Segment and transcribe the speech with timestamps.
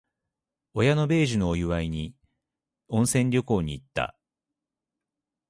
[0.73, 2.15] 親の米寿のお祝いに、
[2.87, 4.15] 温泉旅行に行った。